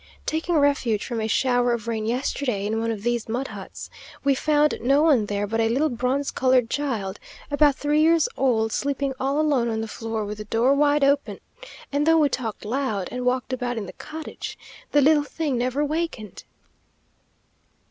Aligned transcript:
Taking 0.25 0.57
refuge 0.57 1.05
from 1.05 1.21
a 1.21 1.27
shower 1.27 1.73
of 1.73 1.87
rain 1.87 2.07
yesterday, 2.07 2.65
in 2.65 2.79
one 2.79 2.89
of 2.89 3.03
these 3.03 3.29
mud 3.29 3.49
huts, 3.49 3.91
we 4.23 4.33
found 4.33 4.79
no 4.81 5.03
one 5.03 5.27
there 5.27 5.45
but 5.45 5.59
a 5.59 5.69
little 5.69 5.89
bronze 5.91 6.31
coloured 6.31 6.71
child, 6.71 7.19
about 7.51 7.75
three 7.75 8.01
years 8.01 8.27
old, 8.35 8.71
sleeping 8.71 9.13
all 9.19 9.39
alone 9.39 9.69
on 9.69 9.81
the 9.81 9.87
floor, 9.87 10.25
with 10.25 10.39
the 10.39 10.45
door 10.45 10.73
wide 10.73 11.03
open; 11.03 11.39
and 11.91 12.07
though 12.07 12.17
we 12.17 12.29
talked 12.29 12.65
loud, 12.65 13.09
and 13.11 13.25
walked 13.25 13.53
about 13.53 13.77
in 13.77 13.85
the 13.85 13.93
cottage, 13.93 14.57
the 14.91 15.01
little 15.01 15.21
thing 15.21 15.55
never 15.55 15.85
wakened. 15.85 16.45